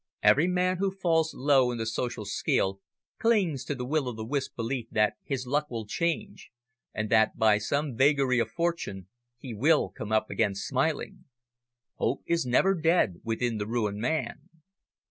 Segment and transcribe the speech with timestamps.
[0.23, 2.79] Every man who falls low in the social scale
[3.19, 6.49] clings to the will o' the wisp belief that his luck will change,
[6.91, 11.25] and that by some vagary of fortune he will come up again smiling.
[11.97, 14.49] Hope is never dead within the ruined man.